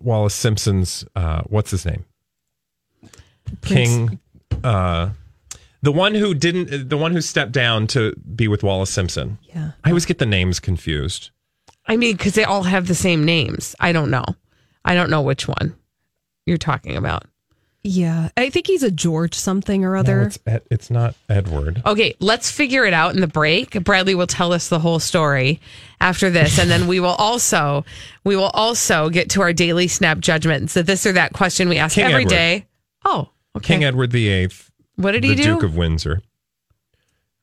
[0.00, 1.04] Wallis Simpson's.
[1.16, 2.04] Uh, what's his name?
[3.62, 4.18] King.
[4.62, 5.10] Uh,
[5.82, 6.88] the one who didn't.
[6.88, 9.38] The one who stepped down to be with Wallis Simpson.
[9.54, 9.72] Yeah.
[9.84, 11.30] I always get the names confused.
[11.86, 13.74] I mean, because they all have the same names.
[13.80, 14.24] I don't know.
[14.84, 15.74] I don't know which one
[16.46, 17.24] you're talking about.
[17.84, 18.30] Yeah.
[18.36, 20.22] I think he's a George something or No, other.
[20.22, 21.80] it's Ed, it's not Edward.
[21.86, 23.82] Okay, let's figure it out in the break.
[23.84, 25.60] Bradley will tell us the whole story
[26.00, 27.84] after this, and then we will also
[28.24, 30.72] we will also get to our daily snap judgments.
[30.72, 32.30] So this or that question we ask King every Edward.
[32.30, 32.66] day.
[33.04, 33.74] Oh, okay.
[33.74, 34.70] King Edward the Eighth.
[34.96, 35.42] What did the he do?
[35.44, 36.20] Duke of Windsor.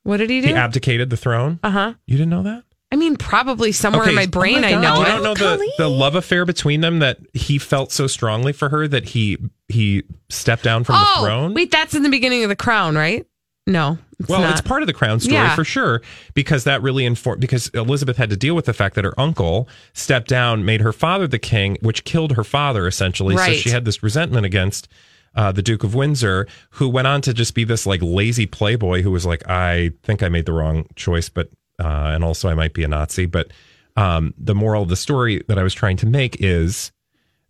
[0.02, 0.48] what did he do?
[0.48, 1.58] He abdicated the throne.
[1.62, 1.94] uh huh.
[2.06, 2.64] You didn't know that?
[2.92, 5.06] I mean, probably somewhere in my brain, I know you it.
[5.06, 8.86] don't know the, the love affair between them that he felt so strongly for her
[8.86, 11.54] that he he stepped down from oh, the throne.
[11.54, 13.26] wait, that's in the beginning of the Crown, right?
[13.66, 13.98] No.
[14.20, 14.52] It's well, not.
[14.52, 15.54] it's part of the crown story Yeah.
[15.54, 16.00] for sure
[16.34, 19.68] because that really informed because Elizabeth had to deal with the fact that her uncle
[19.92, 23.36] stepped down, made her father the king, which killed her father essentially.
[23.36, 24.88] So she had this resentment against
[25.34, 29.02] uh, the Duke of Windsor, who went on to just be this like lazy playboy
[29.02, 32.54] who was like, I think I made the wrong choice, but uh, and also I
[32.54, 33.26] might be a Nazi.
[33.26, 33.50] But
[33.96, 36.92] um, the moral of the story that I was trying to make is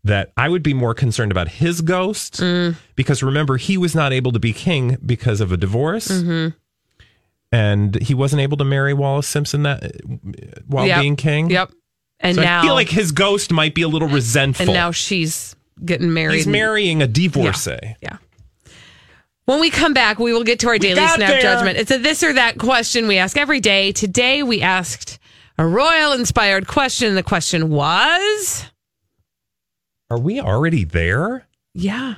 [0.05, 2.41] that I would be more concerned about his ghost
[2.95, 6.09] because remember he was not able to be king because of a divorce
[7.53, 9.93] and he wasn't able to marry Wallis Simpson that
[10.67, 11.01] while Yep.
[11.01, 11.51] being king.
[11.51, 11.73] Yep.
[12.21, 14.65] And So now I feel like his ghost might be a little resentful.
[14.67, 16.37] and now she's getting married.
[16.37, 17.77] he's marrying a divorcee.
[18.01, 18.19] Yeah.
[19.46, 21.40] When we come back, we will get to our daily snap there.
[21.40, 21.78] judgment.
[21.78, 23.92] It's a this or that question we ask every day.
[23.92, 25.18] Today we asked
[25.56, 27.14] a royal inspired question.
[27.14, 28.64] The question was
[30.11, 31.46] Are we already there?
[31.74, 32.16] Yeah.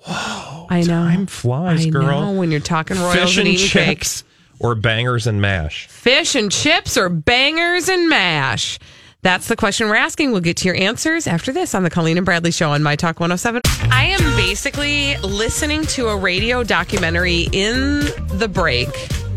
[0.00, 0.66] Whoa.
[0.70, 0.86] I know.
[1.02, 2.20] Time flies, I girl.
[2.20, 3.98] know when you're talking royals Fish and eating cake.
[4.00, 4.24] chips
[4.60, 5.88] or bangers and mash.
[5.88, 8.78] Fish and chips or bangers and mash?
[9.22, 10.30] That's the question we're asking.
[10.30, 12.94] We'll get to your answers after this on the Colleen and Bradley Show on My
[12.94, 13.62] Talk 107.
[13.90, 18.00] I am basically listening to a radio documentary in
[18.38, 18.88] the break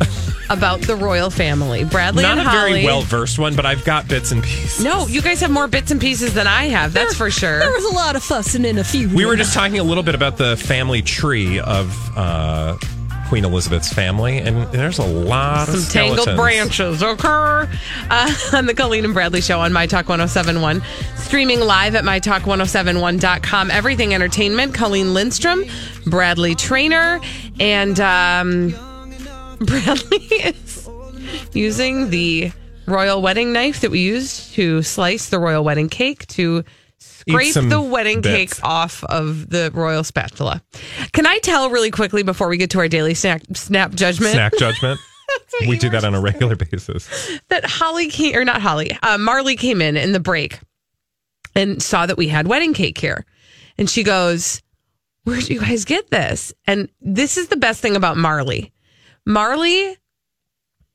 [0.52, 1.84] about the royal family.
[1.84, 4.84] Bradley Not and a very well versed one, but I've got bits and pieces.
[4.84, 6.94] no, you guys have more bits and pieces than I have.
[6.94, 7.58] That's for sure.
[7.58, 9.10] There was a lot of fussing in a few.
[9.10, 12.78] We were just talking a little bit about the family tree of uh,
[13.32, 17.66] Queen Elizabeth's family, and there's a lot of Some tangled branches occur
[18.10, 20.84] uh, on the Colleen and Bradley Show on My Talk 1071.
[21.16, 23.72] Streaming live at MyTalk1071.com.
[23.72, 24.74] Everything Entertainment.
[24.74, 25.64] Colleen Lindstrom,
[26.08, 27.22] Bradley Traynor,
[27.58, 28.72] and um,
[29.62, 30.90] Bradley is
[31.54, 32.52] using the
[32.86, 36.66] royal wedding knife that we used to slice the royal wedding cake to
[37.28, 38.56] scrape the wedding bits.
[38.56, 40.62] cake off of the royal spatula.
[41.14, 44.34] Can I tell really quickly before we get to our daily snack snap judgment?
[44.34, 45.00] Snack judgment.
[45.68, 47.40] we do that on a regular basis.
[47.50, 50.60] that Holly came, or not Holly, uh, Marley came in in the break
[51.56, 53.26] and saw that we had wedding cake here.
[53.78, 54.62] And she goes,
[55.24, 56.52] Where'd you guys get this?
[56.66, 58.74] And this is the best thing about Marley.
[59.26, 59.98] Marley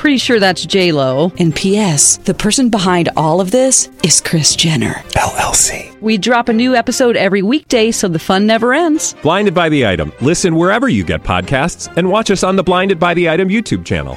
[0.00, 1.30] Pretty sure that's J Lo.
[1.38, 2.16] And P.S.
[2.16, 4.94] The person behind all of this is Kris Jenner.
[5.10, 5.94] LLC.
[6.00, 9.14] We drop a new episode every weekday, so the fun never ends.
[9.20, 10.10] Blinded by the item.
[10.22, 13.84] Listen wherever you get podcasts, and watch us on the Blinded by the Item YouTube
[13.84, 14.16] channel.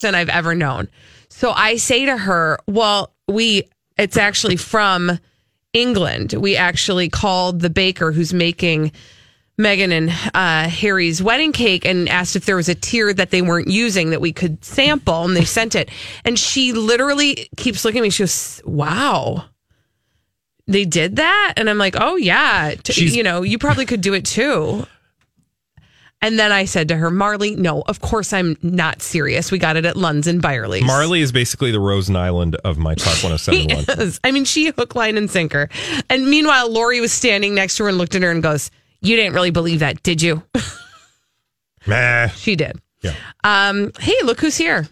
[0.00, 0.90] than I've ever known.
[1.30, 3.62] So I say to her, well, we,
[3.96, 5.18] it's actually from
[5.72, 6.34] England.
[6.34, 8.92] We actually called the baker who's making
[9.62, 13.42] Meghan and uh, Harry's wedding cake and asked if there was a tier that they
[13.42, 15.90] weren't using that we could sample, and they sent it.
[16.24, 18.10] And she literally keeps looking at me.
[18.10, 19.44] She goes, wow.
[20.66, 21.54] They did that?
[21.56, 22.74] And I'm like, oh, yeah.
[22.82, 24.86] T- you know, you probably could do it too.
[26.24, 29.50] And then I said to her, Marley, no, of course I'm not serious.
[29.50, 30.84] We got it at Lunds and Byerly's.
[30.84, 33.98] Marley is basically the Rose Nylund of my Talk She 1071.
[34.06, 34.20] is.
[34.22, 35.68] I mean, she hook, line, and sinker.
[36.08, 38.70] And meanwhile, Lori was standing next to her and looked at her and goes,
[39.02, 40.42] You didn't really believe that, did you?
[41.86, 42.28] Meh.
[42.28, 42.80] she did.
[43.02, 43.14] Yeah.
[43.42, 44.86] Um, hey, look who's here.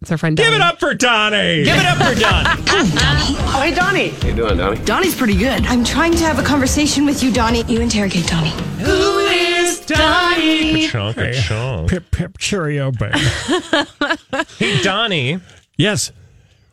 [0.00, 0.48] It's our friend Donnie.
[0.48, 1.62] Give it up for Donnie.
[1.64, 2.64] Give it up for Donnie.
[2.70, 4.08] Oh, hey, Donnie.
[4.08, 4.82] How you doing, Donnie?
[4.86, 5.66] Donnie's pretty good.
[5.66, 7.64] I'm trying to have a conversation with you, Donnie.
[7.64, 8.48] You interrogate Donnie.
[8.78, 10.88] Who is Donnie?
[10.88, 11.90] Chunk of chunk.
[11.90, 13.18] Pip pip cheerio, baby.
[14.58, 15.38] Hey, Donnie.
[15.76, 16.12] yes.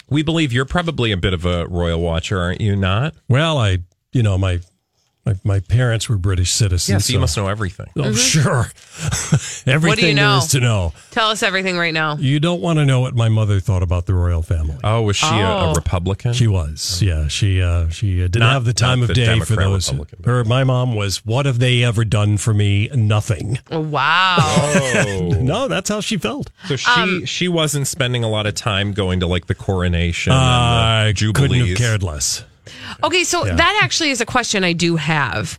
[0.10, 2.78] We believe you're probably a bit of a royal watcher, aren't you?
[2.78, 3.14] Not?
[3.28, 3.80] Well, I,
[4.14, 4.62] you know, my
[5.28, 6.90] my, my parents were British citizens.
[6.90, 7.88] Yeah, so you must know everything.
[7.98, 8.68] Oh, sure.
[9.68, 10.30] Everything know?
[10.32, 10.94] there is to know.
[11.12, 12.16] Tell us everything right now.
[12.18, 14.78] You don't want to know what my mother thought about the royal family.
[14.84, 15.72] Oh, was she a, Oh.
[15.72, 16.34] a Republican?
[16.34, 17.28] She was, yeah.
[17.28, 19.92] She uh, she uh, didn't Not- have the time of the day for those.
[20.26, 21.26] Her, my mom was.
[21.26, 22.90] What have they ever done for me?
[22.94, 23.60] Nothing.
[23.72, 24.38] Wow.
[24.40, 25.34] Oh.
[25.48, 26.50] No, that's how she felt.
[26.68, 30.34] So she Um, she wasn't spending a lot of time going to like the coronation
[30.34, 31.50] and I the jubilees.
[31.52, 32.44] couldn't have cared less.
[33.04, 33.56] Okay, so Yeah.
[33.56, 35.58] that actually is a question I do have.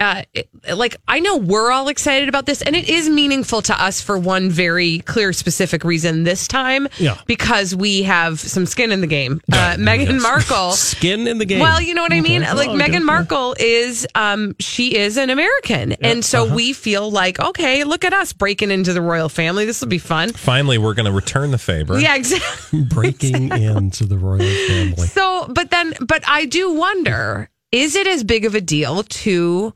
[0.00, 3.82] Uh, it- like I know we're all excited about this, and it is meaningful to
[3.82, 6.88] us for one very clear, specific reason this time.
[6.98, 7.16] Yeah.
[7.26, 9.40] because we have some skin in the game.
[9.52, 10.22] Uh, Meghan Yes.
[10.22, 10.72] Markle.
[10.90, 11.60] Skin in the game.
[11.60, 12.42] Well, you know what I mean.
[12.42, 12.52] Okay.
[12.54, 12.88] Like Oh, okay.
[12.90, 16.54] Meghan Markle is, um, she is an American, and so Uh-huh.
[16.54, 19.64] we feel like, okay, look at us breaking into the royal family.
[19.66, 20.32] This will be fun.
[20.32, 21.98] Finally, we're going to return the favor.
[22.00, 22.82] Yeah, exactly.
[22.88, 24.38] breaking into the royal
[24.68, 25.06] family.
[25.08, 29.72] So, but then, but I do wonder is it as big of a deal to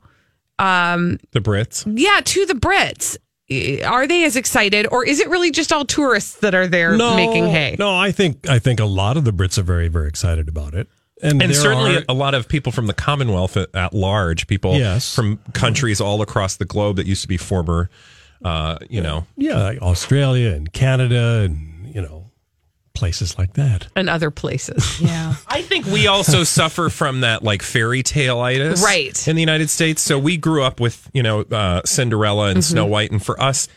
[0.59, 1.83] um The Brits.
[1.97, 3.17] yeah, to the Brits?
[3.85, 7.45] Are they as excited or is it really just all tourists that are there making
[7.47, 7.75] hay?
[7.77, 10.73] No, I think I think a lot of the Brits are very very excited about
[10.73, 10.87] it,
[11.21, 14.47] and, And there certainly are- a lot of people from the Commonwealth at, at large,
[14.47, 15.13] people Yes.
[15.13, 17.89] from countries all across the globe that used to be former,
[18.43, 22.24] uh, you know, yeah, like Australia and Canada and you know
[22.95, 23.87] places like that.
[23.95, 24.99] And other places.
[25.05, 25.35] Yeah.
[25.47, 29.27] I think we also suffer from that like fairy tale itis, Right.
[29.27, 32.63] In the United States, so we grew up with you know uh, Cinderella and Mhm.
[32.63, 33.67] Snow White, and for us,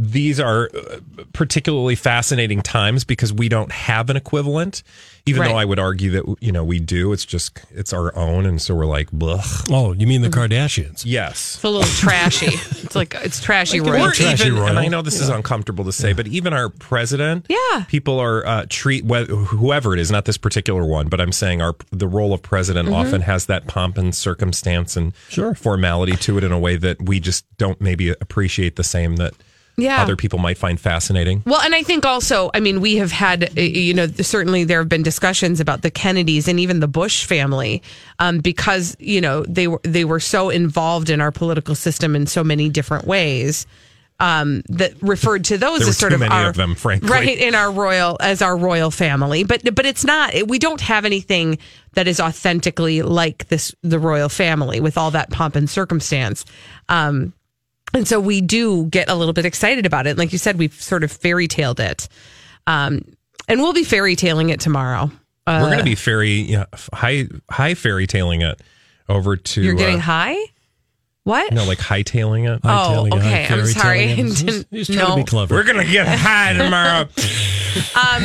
[0.00, 1.00] these are uh,
[1.32, 4.84] particularly fascinating times because we don't have an equivalent.
[5.26, 5.48] Even Right.
[5.48, 8.62] though I would argue that you know we do, it's just it's our own, and
[8.62, 9.68] so we're like, Blech.
[9.70, 10.52] Oh, you mean the Mm-hmm.
[10.54, 11.02] Kardashians?
[11.04, 11.56] Yes.
[11.56, 12.46] It's a little trashy.
[12.46, 14.06] It's like it's trashy Like, royal.
[14.06, 17.84] or even, and I know this is uncomfortable to say, but even our president, yeah,
[17.88, 21.60] people are uh, treat wh- whoever it is, not this particular one, but I'm saying
[21.60, 22.94] our the role of president Mhm.
[22.94, 25.12] often has that pomp and circumstance and
[25.56, 29.34] formality to it in a way that we just don't maybe appreciate the same that
[29.78, 30.02] Yeah.
[30.02, 31.42] other people might find fascinating.
[31.46, 34.88] Well, and I think also, I mean, we have had, you know, certainly there have
[34.88, 37.82] been discussions about the Kennedys and even the Bush family,
[38.18, 42.26] um, because you know they were they were so involved in our political system in
[42.26, 43.66] so many different ways.
[44.20, 47.08] Um, that referred to those as sort too of many our of them, frankly.
[47.08, 50.34] right in our royal as our royal family, but but it's not.
[50.48, 51.58] We don't have anything
[51.92, 56.44] that is authentically like this the royal family with all that pomp and circumstance.
[56.88, 57.32] Um,
[57.94, 60.18] and so we do get a little bit excited about it.
[60.18, 62.08] Like you said, we've sort of fairy tailed it.
[62.66, 63.02] Um,
[63.48, 65.10] and we'll be fairy tailing it tomorrow.
[65.46, 68.60] Uh, We're going to be fairy yeah, high high fairy tailing it
[69.08, 69.62] over to.
[69.62, 70.36] You're getting uh, high?
[71.28, 71.52] What?
[71.52, 72.58] No, like hightailing it.
[72.64, 73.46] Oh, okay.
[73.50, 74.12] I'm sorry.
[74.12, 75.22] I didn't know.
[75.50, 77.06] We're gonna get high tomorrow.
[77.94, 78.22] Um,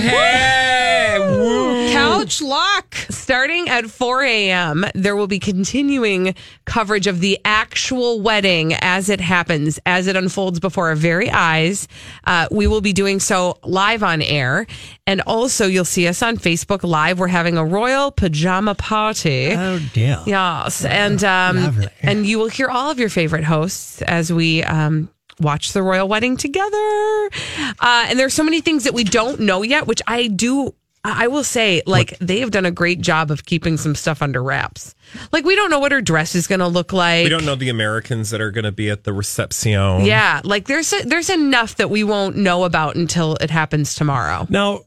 [1.91, 2.95] Couch lock.
[3.09, 6.33] Starting at 4 a.m., there will be continuing
[6.65, 11.87] coverage of the actual wedding as it happens, as it unfolds before our very eyes.
[12.25, 14.65] Uh, we will be doing so live on air.
[15.05, 17.19] And also, you'll see us on Facebook Live.
[17.19, 19.51] We're having a royal pajama party.
[19.53, 20.21] Oh, dear.
[20.25, 20.85] Yes.
[20.85, 25.73] And, um, and you will hear all of your favorite hosts as we, um, watch
[25.73, 27.29] the royal wedding together.
[27.79, 30.73] Uh, and there's so many things that we don't know yet, which I do.
[31.03, 34.41] I will say, like, they have done a great job of keeping some stuff under
[34.41, 34.95] wraps.
[35.33, 37.25] Like, we don't know what her dress is going to look like.
[37.25, 40.05] we don't know the Americans that are going to be at the reception.
[40.05, 44.47] Yeah, like there's a, there's enough that we won't know about until it happens tomorrow.
[44.49, 44.81] Now,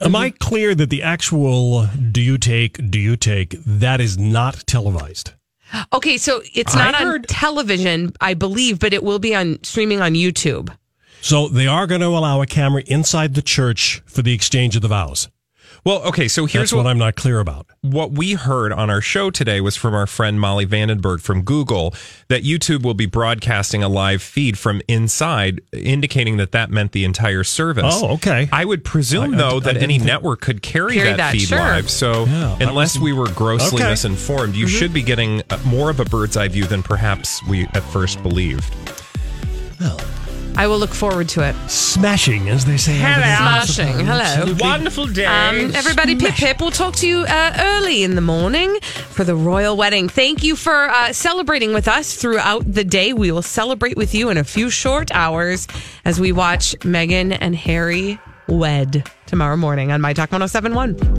[0.00, 2.90] am I clear that the actual "Do you take?
[2.90, 5.32] Do you take?" that is not televised?
[5.92, 10.00] Okay, so it's I not on television, I believe, but it will be on streaming
[10.00, 10.74] on YouTube.
[11.20, 14.82] So they are going to allow a camera inside the church for the exchange of
[14.82, 15.28] the vows.
[15.84, 17.66] Well, okay, so here's That's what, what I'm not clear about.
[17.82, 21.94] what we heard on our show today was from our friend Molly Vandenberg from Google
[22.28, 27.04] that YouTube will be broadcasting a live feed from inside, indicating that that meant the
[27.04, 27.84] entire service.
[27.98, 28.48] Oh, okay.
[28.50, 31.08] I would presume I- I- though I that didn't any think- network could carry, Carry
[31.10, 31.58] that, that, feed sure.
[31.58, 31.90] live.
[31.90, 33.90] So Yeah, unless was- we were grossly Okay.
[33.90, 34.76] misinformed, you Mm-hmm.
[34.78, 38.22] should be getting uh, more of a bird's eye view than perhaps we at first
[38.22, 38.74] believed.
[40.56, 41.54] I will look forward to it.
[41.68, 42.94] Smashing, as they say.
[42.96, 43.36] over there.
[43.36, 44.06] Smashing.
[44.06, 44.54] Hello.
[44.60, 45.24] Wonderful day.
[45.24, 46.60] Um, everybody, pip pip.
[46.60, 50.08] We'll talk to you uh, early in the morning for the royal wedding.
[50.08, 53.12] Thank you for uh, celebrating with us throughout the day.
[53.12, 55.66] We will celebrate with you in a few short hours
[56.04, 60.96] as we watch Meghan and Harry wed tomorrow morning on My Talk 1071.